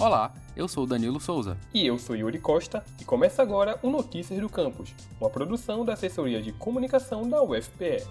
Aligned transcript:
Olá, 0.00 0.32
eu 0.56 0.66
sou 0.66 0.86
Danilo 0.86 1.20
Souza. 1.20 1.58
E 1.74 1.86
eu 1.86 1.98
sou 1.98 2.16
Yuri 2.16 2.38
Costa 2.38 2.82
e 2.98 3.04
começa 3.04 3.42
agora 3.42 3.78
o 3.82 3.90
Notícias 3.90 4.40
do 4.40 4.48
Campus, 4.48 4.94
uma 5.20 5.28
produção 5.28 5.84
da 5.84 5.92
Assessoria 5.92 6.40
de 6.40 6.52
Comunicação 6.52 7.28
da 7.28 7.42
UFPE. 7.42 8.02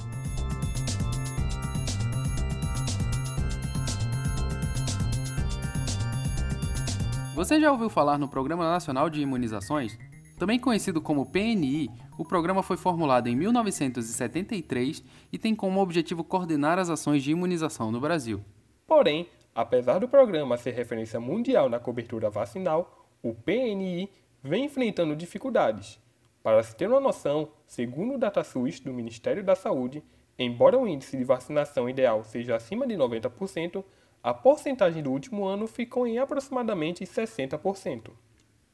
Você 7.33 7.59
já 7.59 7.71
ouviu 7.71 7.89
falar 7.89 8.19
no 8.19 8.27
Programa 8.27 8.69
Nacional 8.69 9.09
de 9.09 9.21
Imunizações? 9.21 9.97
Também 10.37 10.59
conhecido 10.59 11.01
como 11.01 11.25
PNI, 11.25 11.89
o 12.19 12.23
programa 12.23 12.61
foi 12.61 12.77
formulado 12.77 13.25
em 13.25 13.35
1973 13.35 15.03
e 15.33 15.39
tem 15.39 15.55
como 15.55 15.81
objetivo 15.81 16.23
coordenar 16.23 16.77
as 16.77 16.91
ações 16.91 17.23
de 17.23 17.31
imunização 17.31 17.91
no 17.91 17.99
Brasil. 17.99 18.45
Porém, 18.85 19.27
Apesar 19.59 19.99
do 19.99 20.07
programa 20.07 20.55
ser 20.55 20.71
referência 20.71 21.19
mundial 21.19 21.67
na 21.67 21.81
cobertura 21.81 22.29
vacinal, 22.29 23.05
o 23.21 23.33
PNI 23.33 24.09
vem 24.41 24.63
enfrentando 24.63 25.13
dificuldades. 25.13 25.99
Para 26.41 26.63
se 26.63 26.73
ter 26.73 26.87
uma 26.87 27.01
noção, 27.01 27.49
segundo 27.67 28.13
o 28.13 28.17
DataSUS 28.17 28.79
do 28.79 28.93
Ministério 28.93 29.43
da 29.43 29.55
Saúde, 29.55 30.01
embora 30.37 30.79
o 30.79 30.87
índice 30.87 31.17
de 31.17 31.25
vacinação 31.25 31.89
ideal 31.89 32.23
seja 32.23 32.55
acima 32.55 32.87
de 32.87 32.95
90%, 32.95 33.83
a 34.23 34.33
porcentagem 34.33 35.03
do 35.03 35.11
último 35.11 35.43
ano 35.43 35.67
ficou 35.67 36.07
em 36.07 36.19
aproximadamente 36.19 37.03
60%. 37.03 38.11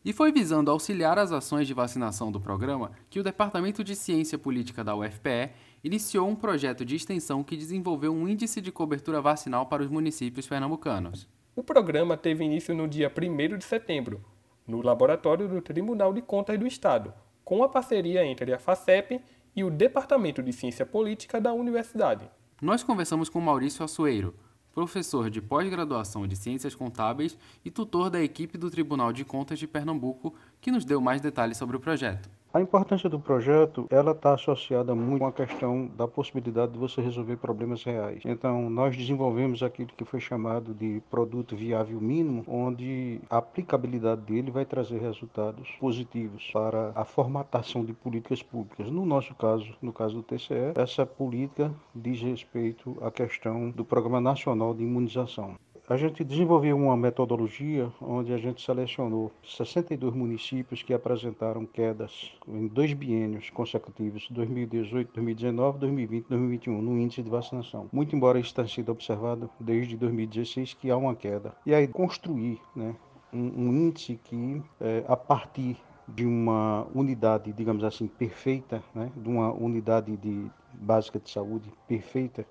E 0.06 0.14
foi 0.14 0.32
visando 0.32 0.70
auxiliar 0.70 1.18
as 1.18 1.32
ações 1.32 1.66
de 1.66 1.74
vacinação 1.74 2.32
do 2.32 2.40
programa 2.40 2.92
que 3.10 3.20
o 3.20 3.24
Departamento 3.24 3.84
de 3.84 3.96
Ciência 3.96 4.38
Política 4.38 4.84
da 4.84 4.96
UFPE 4.96 5.50
iniciou 5.84 6.30
um 6.30 6.36
projeto 6.36 6.86
de 6.86 6.96
extensão 6.96 7.44
que 7.44 7.58
desenvolveu 7.58 8.14
um 8.14 8.28
índice 8.28 8.62
de 8.62 8.72
cobertura 8.72 9.20
vacinal 9.20 9.66
para 9.66 9.82
os 9.82 9.90
municípios 9.90 10.46
pernambucanos. 10.46 11.28
O 11.56 11.64
programa 11.64 12.16
teve 12.16 12.44
início 12.44 12.76
no 12.76 12.88
dia 12.88 13.12
1 13.12 13.58
de 13.58 13.66
setembro, 13.66 14.24
no 14.68 14.80
laboratório 14.84 15.48
do 15.48 15.60
Tribunal 15.60 16.14
de 16.14 16.22
Contas 16.22 16.60
do 16.60 16.68
Estado, 16.68 17.12
com 17.44 17.64
a 17.64 17.70
parceria 17.70 18.24
entre 18.24 18.54
a 18.54 18.60
FACEP 18.60 19.20
e 19.56 19.64
o 19.64 19.72
Departamento 19.72 20.44
de 20.44 20.54
Ciência 20.54 20.86
Política 20.86 21.42
da 21.42 21.52
Universidade. 21.52 22.30
Nós 22.62 22.84
conversamos 22.84 23.28
com 23.28 23.42
Maurício 23.42 23.84
Assueiro, 23.84 24.36
professor 24.76 25.30
de 25.30 25.42
pós-graduação 25.42 26.28
de 26.28 26.36
Ciências 26.36 26.76
Contábeis 26.76 27.38
e 27.64 27.72
tutor 27.72 28.10
da 28.10 28.22
equipe 28.22 28.58
do 28.58 28.70
Tribunal 28.70 29.14
de 29.14 29.24
Contas 29.24 29.58
de 29.58 29.66
Pernambuco, 29.66 30.36
que 30.60 30.70
nos 30.70 30.84
deu 30.84 31.00
mais 31.00 31.22
detalhes 31.22 31.56
sobre 31.56 31.78
o 31.78 31.80
projeto. 31.80 32.30
A 32.56 32.62
importância 32.62 33.10
do 33.10 33.20
projeto, 33.20 33.86
ela 33.90 34.12
está 34.12 34.34
associada 34.34 34.96
muito 34.96 35.20
com 35.20 35.28
a 35.28 35.32
questão 35.34 35.88
da 35.88 36.08
possibilidade 36.08 36.72
de 36.72 36.80
você 36.80 37.02
resolver 37.02 37.36
problemas 37.36 37.84
reais. 37.84 38.22
Então, 38.24 38.70
nós 38.70 38.96
desenvolvemos 38.96 39.62
aquilo 39.62 39.90
que 39.90 40.06
foi 40.06 40.22
chamado 40.22 40.74
de 40.74 41.02
produto 41.12 41.54
viável 41.54 42.00
mínimo, 42.00 42.46
onde 42.48 43.20
a 43.30 43.40
aplicabilidade 43.40 44.22
dele 44.22 44.52
vai 44.52 44.64
trazer 44.64 45.02
resultados 45.02 45.70
positivos 45.82 46.50
para 46.54 46.94
a 46.96 47.04
formatação 47.04 47.84
de 47.84 47.92
políticas 47.92 48.42
públicas. 48.42 48.90
No 48.90 49.06
nosso 49.06 49.36
caso, 49.36 49.76
no 49.82 49.92
caso 49.92 50.16
do 50.16 50.24
TCE, 50.24 50.72
essa 50.78 51.06
política 51.06 51.74
diz 51.94 52.22
respeito 52.22 52.96
à 53.02 53.12
questão 53.12 53.70
do 53.70 53.84
Programa 53.84 54.22
Nacional 54.22 54.74
de 54.74 54.82
Imunização 54.82 55.58
a 55.88 55.98
gente 55.98 56.24
desenvolveu 56.24 56.76
uma 56.76 56.98
metodologia 56.98 57.92
onde 58.02 58.34
a 58.34 58.38
gente 58.38 58.64
selecionou 58.64 59.32
62 59.44 60.14
municípios 60.14 60.82
que 60.82 60.94
apresentaram 60.94 61.66
quedas 61.66 62.32
em 62.48 62.68
dois 62.68 62.94
biênios 62.94 63.50
consecutivos, 63.52 64.28
2018, 64.32 65.14
2019, 65.14 65.80
2020, 65.80 66.26
2021, 66.28 66.82
no 66.82 67.00
índice 67.00 67.22
de 67.22 67.30
vacinação. 67.30 67.88
Muito 67.94 68.16
embora 68.16 68.40
isso 68.40 68.54
tenha 68.54 68.68
sido 68.68 68.92
observado 68.92 69.50
desde 69.60 69.96
2016 69.96 70.74
que 70.74 70.90
há 70.90 70.98
uma 70.98 71.16
queda. 71.16 71.54
E 71.66 71.74
aí 71.74 71.88
construir 71.88 72.60
né, 72.76 72.96
um, 73.32 73.68
um 73.68 73.88
índice 73.88 74.20
que, 74.24 74.62
é, 74.82 75.04
a 75.08 75.16
partir 75.16 75.78
de 76.08 76.26
uma 76.26 76.88
unidade, 76.94 77.54
digamos 77.54 77.84
assim, 77.84 78.08
perfeita, 78.08 78.84
né, 78.94 79.12
de 79.16 79.28
uma 79.30 79.52
unidade 79.52 80.16
de 80.18 80.48
básica 80.74 81.20
de 81.20 81.30
saúde 81.30 81.72
perfeita, 81.88 82.46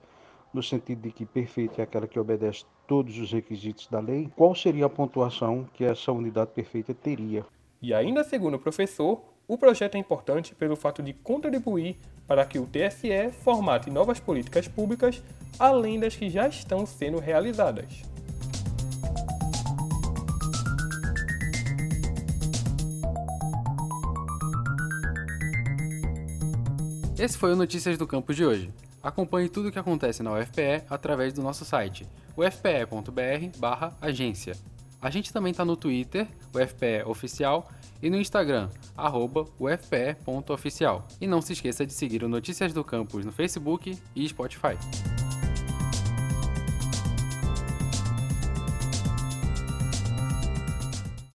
no 0.54 0.62
sentido 0.62 1.02
de 1.02 1.10
que 1.10 1.26
perfeita 1.26 1.82
é 1.82 1.84
aquela 1.84 2.06
que 2.06 2.18
obedece 2.18 2.64
todos 2.86 3.18
os 3.18 3.32
requisitos 3.32 3.88
da 3.88 3.98
lei, 3.98 4.30
qual 4.36 4.54
seria 4.54 4.86
a 4.86 4.88
pontuação 4.88 5.68
que 5.74 5.84
essa 5.84 6.12
unidade 6.12 6.52
perfeita 6.54 6.94
teria? 6.94 7.44
E 7.82 7.92
ainda 7.92 8.22
segundo 8.22 8.54
o 8.54 8.58
professor, 8.58 9.20
o 9.48 9.58
projeto 9.58 9.96
é 9.96 9.98
importante 9.98 10.54
pelo 10.54 10.76
fato 10.76 11.02
de 11.02 11.12
contribuir 11.12 11.96
para 12.26 12.46
que 12.46 12.58
o 12.58 12.66
TSE 12.66 13.30
formate 13.42 13.90
novas 13.90 14.20
políticas 14.20 14.68
públicas 14.68 15.20
além 15.58 15.98
das 15.98 16.14
que 16.14 16.30
já 16.30 16.48
estão 16.48 16.86
sendo 16.86 17.18
realizadas. 17.18 18.02
Esse 27.18 27.38
foi 27.38 27.52
o 27.52 27.56
Notícias 27.56 27.98
do 27.98 28.06
Campus 28.06 28.36
de 28.36 28.44
hoje. 28.44 28.83
Acompanhe 29.04 29.48
tudo 29.50 29.68
o 29.68 29.72
que 29.72 29.78
acontece 29.78 30.22
na 30.22 30.32
UFPE 30.32 30.84
através 30.88 31.34
do 31.34 31.42
nosso 31.42 31.62
site, 31.62 32.08
ufpe.br/agência. 32.34 34.56
A 35.02 35.10
gente 35.10 35.30
também 35.30 35.50
está 35.50 35.62
no 35.62 35.76
Twitter, 35.76 36.26
UFPE 36.54 37.02
Oficial, 37.04 37.70
e 38.02 38.08
no 38.08 38.16
Instagram, 38.16 38.70
ufpe.oficial. 39.60 41.06
E 41.20 41.26
não 41.26 41.42
se 41.42 41.52
esqueça 41.52 41.84
de 41.84 41.92
seguir 41.92 42.24
o 42.24 42.28
Notícias 42.28 42.72
do 42.72 42.82
Campus 42.82 43.26
no 43.26 43.32
Facebook 43.32 43.98
e 44.16 44.26
Spotify. 44.26 44.78